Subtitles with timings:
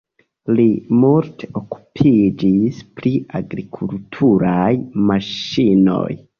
[0.59, 0.63] Li
[1.01, 3.13] multe okupiĝis pri
[3.43, 4.69] agrikulturaj
[5.13, 6.05] maŝinoj.